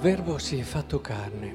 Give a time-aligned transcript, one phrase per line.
[0.00, 1.54] Verbo si è fatto carne.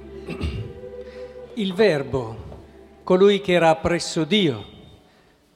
[1.56, 4.64] Il Verbo, colui che era presso Dio,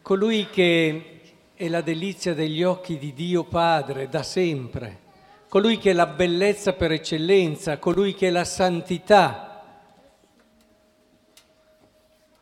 [0.02, 1.22] colui che
[1.54, 5.02] è la delizia degli occhi di Dio Padre da sempre,
[5.50, 9.62] colui che è la bellezza per eccellenza, colui che è la santità,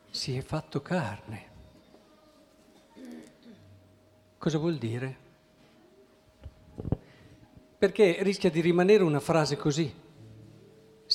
[0.10, 1.46] si è fatto carne.
[4.38, 5.18] Cosa vuol dire?
[7.78, 10.06] Perché rischia di rimanere una frase così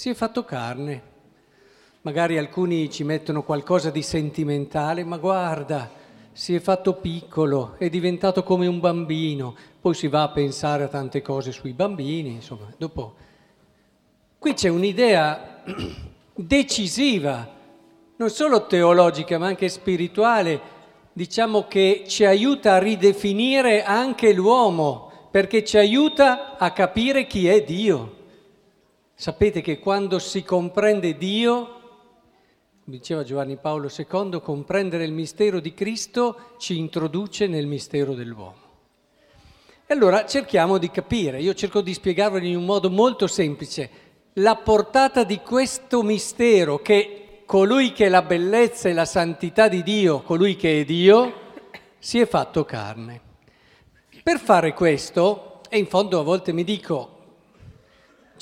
[0.03, 1.01] si è fatto carne.
[2.01, 5.89] Magari alcuni ci mettono qualcosa di sentimentale, ma guarda,
[6.33, 10.89] si è fatto piccolo, è diventato come un bambino, poi si va a pensare a
[10.89, 13.15] tante cose sui bambini, insomma, dopo...
[14.41, 15.63] Qui c'è un'idea
[16.35, 17.49] decisiva,
[18.17, 20.61] non solo teologica, ma anche spirituale,
[21.13, 27.63] diciamo che ci aiuta a ridefinire anche l'uomo, perché ci aiuta a capire chi è
[27.63, 28.22] Dio.
[29.15, 31.81] Sapete che quando si comprende Dio,
[32.85, 38.61] diceva Giovanni Paolo II, comprendere il mistero di Cristo ci introduce nel mistero dell'uomo.
[39.87, 43.91] E allora cerchiamo di capire, io cerco di spiegarvelo in un modo molto semplice,
[44.35, 49.83] la portata di questo mistero che colui che è la bellezza e la santità di
[49.83, 51.35] Dio, colui che è Dio,
[51.99, 53.21] si è fatto carne.
[54.23, 57.12] Per fare questo, e in fondo a volte mi dico,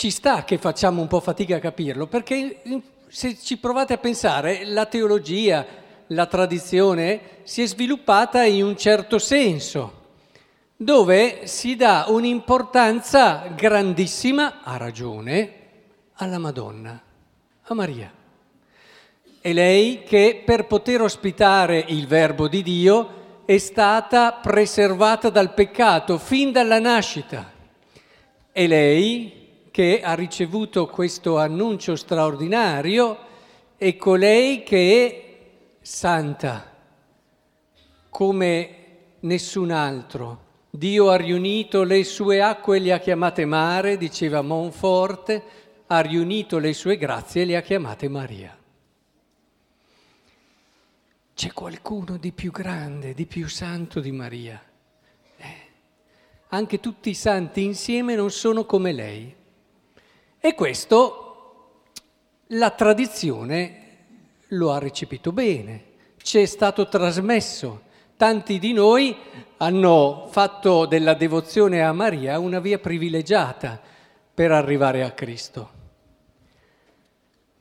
[0.01, 2.63] ci sta che facciamo un po' fatica a capirlo, perché
[3.09, 5.67] se ci provate a pensare, la teologia,
[6.07, 10.05] la tradizione si è sviluppata in un certo senso,
[10.75, 15.53] dove si dà un'importanza grandissima, a ragione,
[16.15, 16.99] alla Madonna,
[17.61, 18.11] a Maria.
[19.39, 26.17] È lei che per poter ospitare il Verbo di Dio è stata preservata dal peccato
[26.17, 27.53] fin dalla nascita.
[28.51, 29.40] È lei
[29.81, 33.17] che ha ricevuto questo annuncio straordinario
[33.79, 36.71] è colei che è santa
[38.11, 38.77] come
[39.21, 40.49] nessun altro.
[40.69, 45.43] Dio ha riunito le sue acque e le ha chiamate mare, diceva Monforte,
[45.87, 48.55] ha riunito le sue grazie e le ha chiamate Maria.
[51.35, 54.63] C'è qualcuno di più grande, di più santo di Maria.
[55.39, 55.57] Eh.
[56.49, 59.39] Anche tutti i santi insieme non sono come lei.
[60.43, 61.31] E questo
[62.49, 63.77] la tradizione
[64.49, 65.85] lo ha recepito bene,
[66.23, 67.83] ci è stato trasmesso.
[68.17, 69.15] Tanti di noi
[69.59, 73.79] hanno fatto della devozione a Maria una via privilegiata
[74.33, 75.71] per arrivare a Cristo.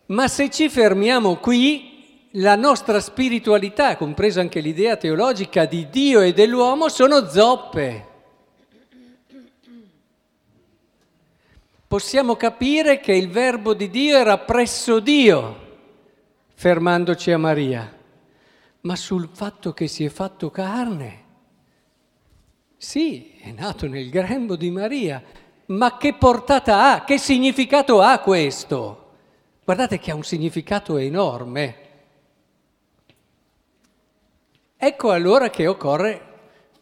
[0.08, 6.32] Ma se ci fermiamo qui, la nostra spiritualità, compresa anche l'idea teologica di Dio e
[6.32, 8.09] dell'uomo, sono zoppe.
[11.90, 15.68] Possiamo capire che il verbo di Dio era presso Dio,
[16.54, 17.92] fermandoci a Maria,
[18.82, 21.24] ma sul fatto che si è fatto carne.
[22.78, 25.20] Sì, è nato nel grembo di Maria,
[25.66, 27.04] ma che portata ha?
[27.04, 29.14] Che significato ha questo?
[29.66, 31.76] Guardate che ha un significato enorme.
[34.78, 36.28] Ecco allora che occorre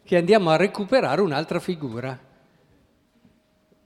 [0.04, 2.26] che andiamo a recuperare un'altra figura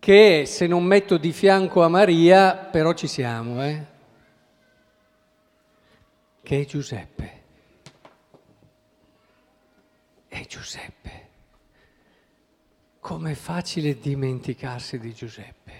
[0.02, 3.84] che se non metto di fianco a Maria, però ci siamo, eh?
[6.42, 7.42] che è Giuseppe.
[10.26, 11.28] È Giuseppe.
[12.98, 15.72] Com'è facile dimenticarsi di Giuseppe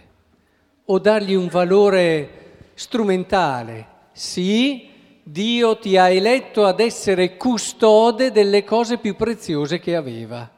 [0.84, 3.88] o dargli un valore strumentale.
[4.12, 4.88] Sì,
[5.20, 10.48] Dio ti ha eletto ad essere custode delle cose più preziose che aveva.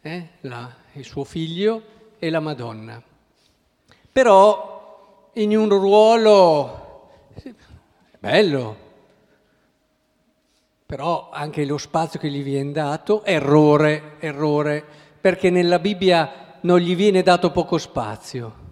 [0.00, 0.28] Eh?
[0.40, 3.02] La, il suo figlio e la Madonna.
[4.12, 7.08] Però in un ruolo
[8.18, 8.76] bello,
[10.86, 14.84] però anche lo spazio che gli viene dato, errore, errore,
[15.20, 18.62] perché nella Bibbia non gli viene dato poco spazio.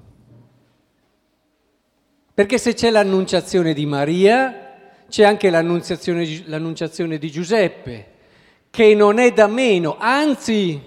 [2.35, 4.71] Perché se c'è l'annunciazione di Maria,
[5.09, 8.07] c'è anche l'annunciazione, l'annunciazione di Giuseppe,
[8.71, 10.81] che non è da meno, anzi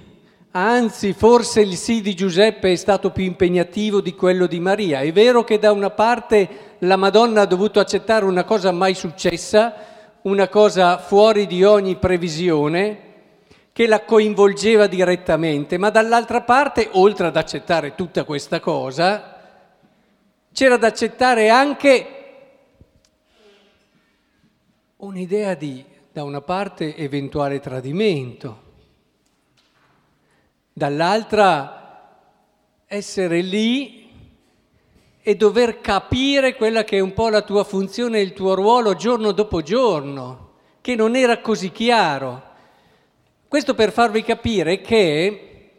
[0.57, 5.01] Anzi, forse il sì di Giuseppe è stato più impegnativo di quello di Maria.
[5.01, 9.73] È vero che da una parte la Madonna ha dovuto accettare una cosa mai successa,
[10.21, 12.99] una cosa fuori di ogni previsione,
[13.73, 19.37] che la coinvolgeva direttamente, ma dall'altra parte, oltre ad accettare tutta questa cosa,
[20.53, 22.07] c'era da accettare anche
[24.95, 28.63] un'idea di, da una parte, eventuale tradimento
[30.77, 32.17] dall'altra
[32.85, 34.09] essere lì
[35.21, 38.93] e dover capire quella che è un po' la tua funzione e il tuo ruolo
[38.93, 40.51] giorno dopo giorno,
[40.81, 42.43] che non era così chiaro.
[43.47, 45.71] Questo per farvi capire che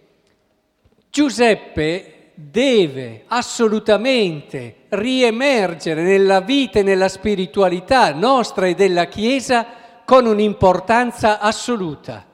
[1.10, 9.66] Giuseppe deve assolutamente riemergere nella vita e nella spiritualità nostra e della Chiesa
[10.06, 12.24] con un'importanza assoluta.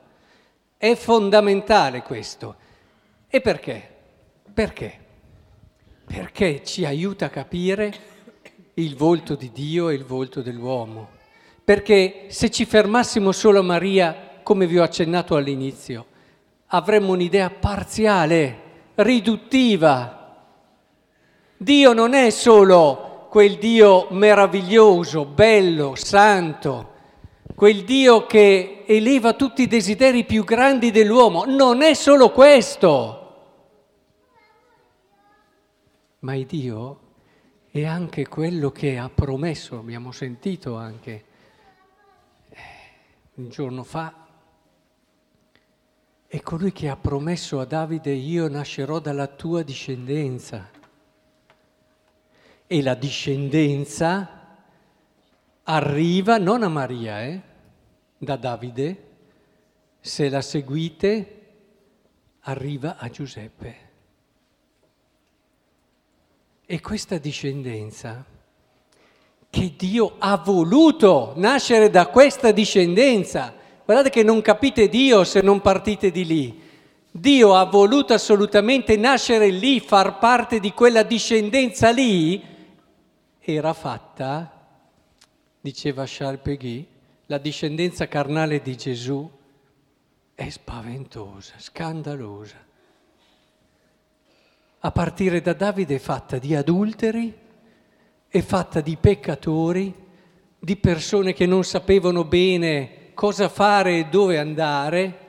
[0.83, 2.55] È fondamentale questo.
[3.29, 3.89] E perché?
[4.53, 4.99] Perché?
[6.03, 7.93] Perché ci aiuta a capire
[8.73, 11.07] il volto di Dio e il volto dell'uomo.
[11.63, 16.05] Perché se ci fermassimo solo a Maria, come vi ho accennato all'inizio,
[16.65, 18.59] avremmo un'idea parziale,
[18.95, 20.45] riduttiva.
[21.55, 26.92] Dio non è solo quel Dio meraviglioso, bello, santo,
[27.63, 31.45] quel Dio che eleva tutti i desideri più grandi dell'uomo.
[31.45, 33.21] Non è solo questo.
[36.19, 36.99] Ma il Dio
[37.71, 41.23] è anche quello che ha promesso, abbiamo sentito anche
[42.49, 42.57] eh,
[43.35, 44.13] un giorno fa,
[46.27, 50.69] è colui che ha promesso a Davide io nascerò dalla tua discendenza.
[52.67, 54.57] E la discendenza
[55.63, 57.51] arriva non a Maria, eh,
[58.23, 59.11] da Davide,
[59.99, 61.41] se la seguite
[62.41, 63.75] arriva a Giuseppe.
[66.65, 68.25] E questa discendenza,
[69.49, 73.53] che Dio ha voluto nascere da questa discendenza,
[73.85, 76.61] guardate che non capite Dio se non partite di lì.
[77.11, 82.43] Dio ha voluto assolutamente nascere lì, far parte di quella discendenza lì,
[83.39, 84.67] era fatta,
[85.61, 86.87] diceva Charles Peguy,
[87.27, 89.29] la discendenza carnale di Gesù
[90.35, 92.71] è spaventosa, scandalosa
[94.85, 97.33] a partire da Davide è fatta di adulteri,
[98.27, 99.93] è fatta di peccatori,
[100.59, 105.19] di persone che non sapevano bene cosa fare e dove andare.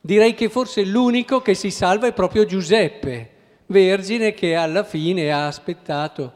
[0.00, 3.30] Direi che forse l'unico che si salva è proprio Giuseppe,
[3.66, 6.32] vergine che alla fine ha aspettato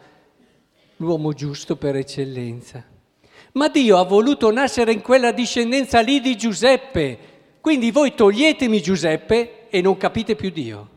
[0.97, 2.92] l'uomo giusto per eccellenza.
[3.53, 7.19] Ma Dio ha voluto nascere in quella discendenza lì di Giuseppe,
[7.61, 10.93] quindi voi toglietemi Giuseppe e non capite più Dio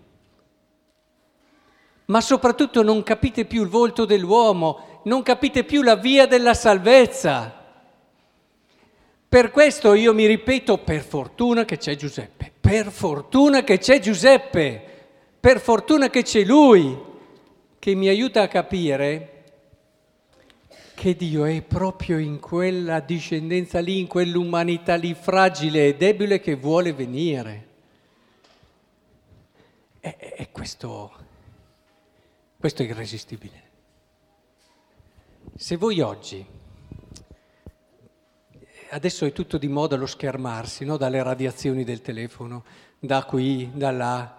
[2.05, 7.63] ma soprattutto non capite più il volto dell'uomo, non capite più la via della salvezza.
[9.27, 14.83] Per questo io mi ripeto, per fortuna che c'è Giuseppe, per fortuna che c'è Giuseppe,
[15.39, 16.95] per fortuna che c'è Lui,
[17.79, 19.34] che mi aiuta a capire
[20.95, 26.55] che Dio è proprio in quella discendenza lì, in quell'umanità lì fragile e debole che
[26.55, 27.67] vuole venire.
[29.99, 31.23] E, e questo
[32.65, 33.63] questo è irresistibile.
[35.55, 36.43] Se voi oggi,
[38.89, 40.97] adesso è tutto di moda lo schermarsi, no?
[40.97, 42.63] dalle radiazioni del telefono,
[42.97, 44.35] da qui, da là,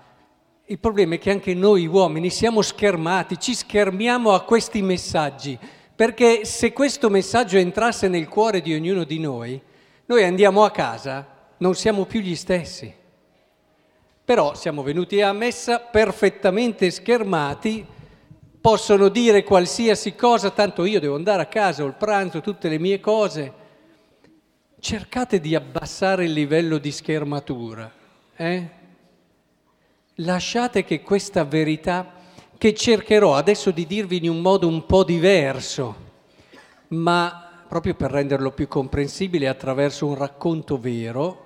[0.64, 5.56] il problema è che anche noi uomini siamo schermati, ci schermiamo a questi messaggi,
[5.96, 9.60] perché se questo messaggio entrasse nel cuore di ognuno di noi,
[10.05, 11.26] noi andiamo a casa,
[11.56, 12.94] non siamo più gli stessi.
[14.24, 17.94] Però siamo venuti a messa perfettamente schermati
[18.67, 22.81] possono dire qualsiasi cosa, tanto io devo andare a casa, ho il pranzo, tutte le
[22.81, 23.53] mie cose.
[24.81, 27.88] Cercate di abbassare il livello di schermatura.
[28.34, 28.69] Eh?
[30.17, 32.12] Lasciate che questa verità,
[32.58, 35.94] che cercherò adesso di dirvi in un modo un po' diverso,
[36.89, 41.44] ma proprio per renderlo più comprensibile attraverso un racconto vero,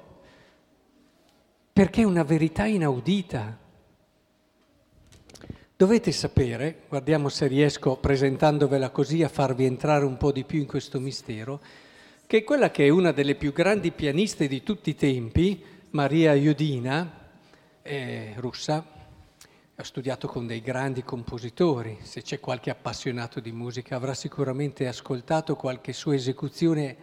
[1.73, 3.59] perché è una verità inaudita.
[5.76, 10.67] Dovete sapere, guardiamo se riesco presentandovela così a farvi entrare un po' di più in
[10.67, 11.61] questo mistero,
[12.26, 17.29] che quella che è una delle più grandi pianiste di tutti i tempi, Maria Iudina,
[17.81, 18.85] è russa,
[19.80, 25.56] ha studiato con dei grandi compositori, se c'è qualche appassionato di musica avrà sicuramente ascoltato
[25.56, 26.96] qualche sua esecuzione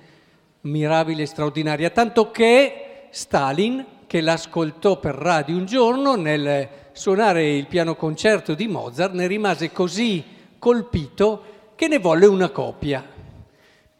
[0.61, 7.65] mirabile e straordinaria, tanto che Stalin, che l'ascoltò per radio un giorno nel suonare il
[7.65, 10.23] piano concerto di Mozart, ne rimase così
[10.59, 13.03] colpito che ne volle una copia.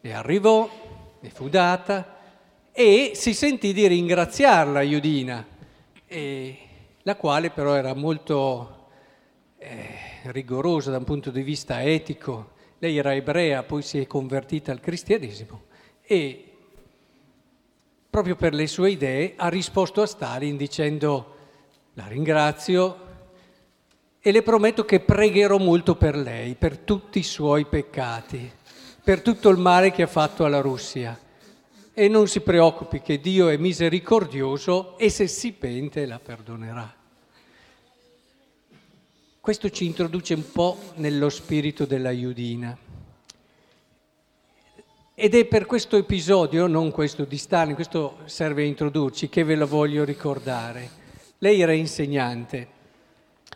[0.00, 0.70] E arrivò,
[1.18, 2.16] ne fu data
[2.70, 5.44] e si sentì di ringraziarla Iudina,
[7.08, 8.88] la quale però era molto
[9.56, 9.88] eh,
[10.24, 12.50] rigorosa da un punto di vista etico.
[12.80, 15.62] Lei era ebrea, poi si è convertita al cristianesimo
[16.02, 16.44] e
[18.10, 21.36] proprio per le sue idee ha risposto a Stalin dicendo
[21.94, 23.06] la ringrazio,
[24.20, 28.50] e le prometto che pregherò molto per lei, per tutti i suoi peccati,
[29.02, 31.18] per tutto il male che ha fatto alla Russia.
[31.94, 36.97] E non si preoccupi che Dio è misericordioso e se si pente la perdonerà.
[39.40, 42.76] Questo ci introduce un po' nello spirito della Iudina.
[45.14, 49.54] Ed è per questo episodio, non questo di Stalin, questo serve a introdurci, che ve
[49.54, 50.90] lo voglio ricordare.
[51.38, 52.68] Lei era insegnante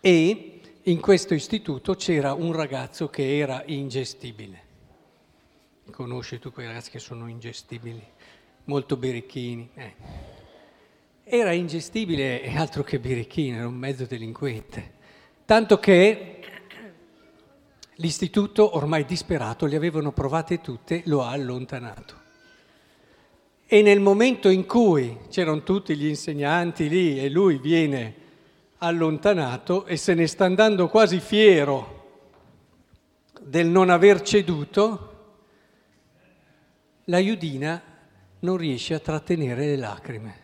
[0.01, 4.61] e in questo istituto c'era un ragazzo che era ingestibile.
[5.91, 8.03] Conosci tu quei ragazzi che sono ingestibili,
[8.65, 9.69] molto birichini.
[9.75, 9.95] Eh.
[11.25, 15.01] Era ingestibile e altro che birichino, era un mezzo delinquente.
[15.45, 16.41] Tanto che
[17.97, 22.21] l'istituto, ormai disperato, le avevano provate tutte, lo ha allontanato.
[23.67, 28.15] E nel momento in cui c'erano tutti gli insegnanti lì e lui viene
[28.79, 32.01] allontanato e se ne sta andando quasi fiero
[33.41, 35.09] del non aver ceduto,
[37.05, 37.83] la Iudina
[38.41, 40.42] non riesce a trattenere le lacrime.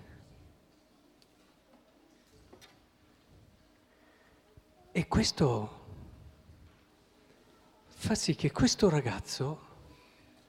[4.99, 5.71] E questo
[7.87, 9.61] fa sì che questo ragazzo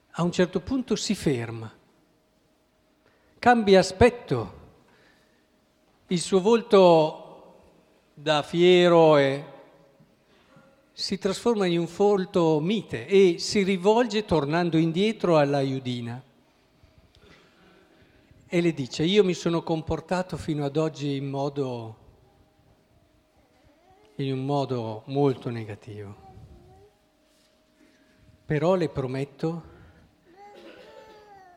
[0.09, 1.71] a un certo punto si ferma,
[3.37, 4.53] cambia aspetto,
[6.07, 7.57] il suo volto
[8.15, 9.45] da fiero e
[10.93, 16.19] si trasforma in un folto mite e si rivolge tornando indietro alla Iudina.
[18.47, 21.98] E le dice io mi sono comportato fino ad oggi in modo
[24.21, 26.15] in un modo molto negativo
[28.45, 29.63] però le prometto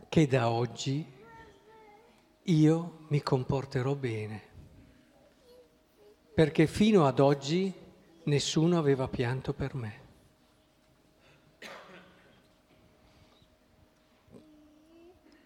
[0.08, 1.06] che da oggi
[2.42, 4.50] io mi comporterò bene
[6.34, 7.72] perché fino ad oggi
[8.24, 10.00] nessuno aveva pianto per me.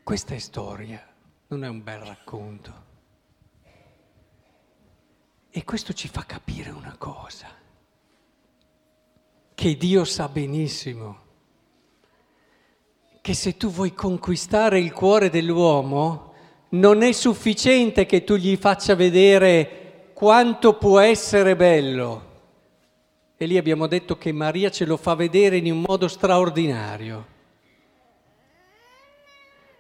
[0.02, 1.04] Questa è storia,
[1.48, 2.94] non è un bel racconto.
[5.56, 7.46] E questo ci fa capire una cosa,
[9.54, 11.24] che Dio sa benissimo
[13.22, 16.34] che se tu vuoi conquistare il cuore dell'uomo,
[16.72, 22.24] non è sufficiente che tu gli faccia vedere quanto può essere bello.
[23.38, 27.26] E lì abbiamo detto che Maria ce lo fa vedere in un modo straordinario.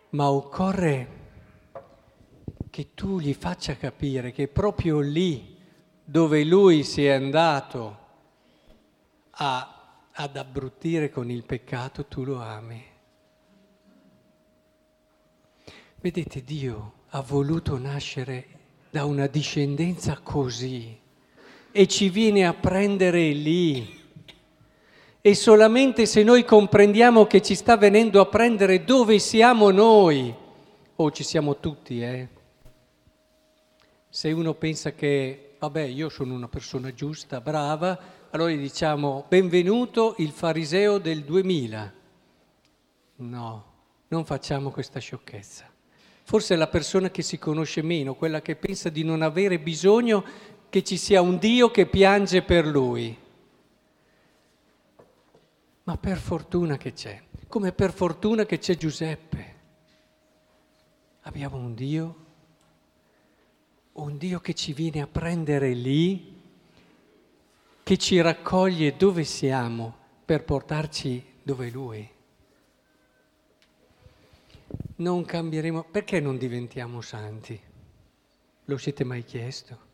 [0.08, 1.08] Ma occorre
[2.70, 5.54] che tu gli faccia capire che proprio lì
[6.08, 7.98] dove lui si è andato
[9.30, 12.82] a, ad abbruttire con il peccato, tu lo ami.
[16.00, 18.46] Vedete, Dio ha voluto nascere
[18.88, 20.96] da una discendenza così
[21.72, 24.04] e ci viene a prendere lì.
[25.20, 31.04] E solamente se noi comprendiamo che ci sta venendo a prendere dove siamo noi, o
[31.04, 32.28] oh, ci siamo tutti, eh.
[34.08, 37.98] Se uno pensa che, vabbè, io sono una persona giusta, brava,
[38.30, 41.92] allora gli diciamo, benvenuto il fariseo del 2000.
[43.16, 43.64] No,
[44.08, 45.68] non facciamo questa sciocchezza.
[46.22, 50.24] Forse è la persona che si conosce meno, quella che pensa di non avere bisogno
[50.68, 53.16] che ci sia un Dio che piange per lui.
[55.82, 59.54] Ma per fortuna che c'è, come per fortuna che c'è Giuseppe.
[61.22, 62.25] Abbiamo un Dio,
[63.96, 66.40] un Dio che ci viene a prendere lì,
[67.82, 72.14] che ci raccoglie dove siamo per portarci dove Lui
[74.96, 77.58] non cambieremo, perché non diventiamo santi?
[78.64, 79.84] Lo siete mai chiesto?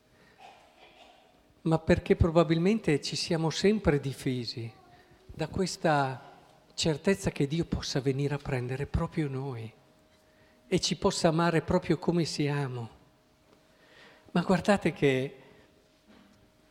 [1.62, 4.70] Ma perché probabilmente ci siamo sempre difesi
[5.26, 6.30] da questa
[6.74, 9.70] certezza che Dio possa venire a prendere proprio noi
[10.66, 13.00] e ci possa amare proprio come siamo.
[14.32, 15.36] Ma guardate che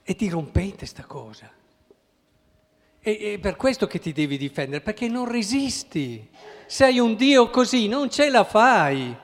[0.04, 1.50] è dirompente sta cosa.
[3.00, 6.28] E, è per questo che ti devi difendere, perché non resisti.
[6.66, 9.16] Sei un Dio così, non ce la fai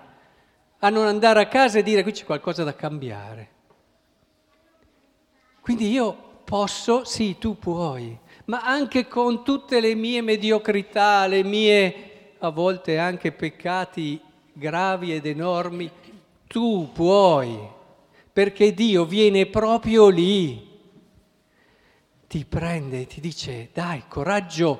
[0.79, 3.49] a non andare a casa e dire qui c'è qualcosa da cambiare.
[5.61, 12.35] Quindi io posso, sì, tu puoi, ma anche con tutte le mie mediocrità, le mie
[12.39, 14.21] a volte anche peccati
[14.53, 15.91] gravi ed enormi,
[16.47, 17.75] tu puoi,
[18.37, 20.63] perché Dio viene proprio lì
[22.27, 24.79] ti prende e ti dice dai coraggio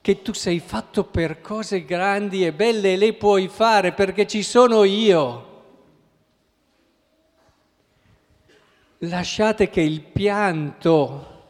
[0.00, 4.42] che tu sei fatto per cose grandi e belle e le puoi fare perché ci
[4.42, 5.64] sono io.
[9.00, 11.48] Lasciate che il pianto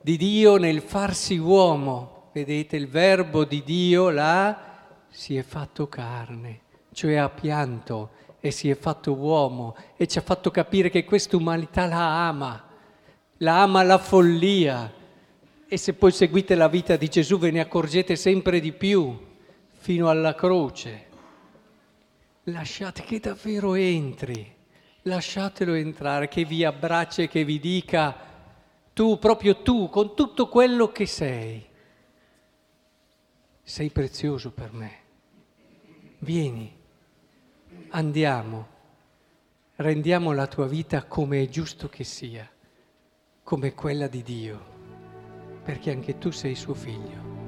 [0.00, 2.30] di Dio nel farsi uomo.
[2.32, 4.78] Vedete, il verbo di Dio là
[5.10, 6.60] si è fatto carne,
[6.92, 11.36] cioè ha pianto e si è fatto uomo e ci ha fatto capire che questa
[11.36, 12.68] umanità la ama,
[13.38, 14.92] la ama la follia.
[15.68, 19.16] E se poi seguite la vita di Gesù ve ne accorgete sempre di più,
[19.70, 21.06] fino alla croce.
[22.44, 24.52] Lasciate che davvero entri,
[25.02, 28.16] lasciatelo entrare, che vi abbraccia e che vi dica,
[28.92, 31.64] tu, proprio tu, con tutto quello che sei,
[33.62, 34.98] sei prezioso per me.
[36.18, 36.79] Vieni,
[37.90, 38.66] andiamo,
[39.76, 42.48] rendiamo la tua vita come è giusto che sia,
[43.42, 44.64] come quella di Dio,
[45.64, 47.39] perché anche tu sei suo figlio.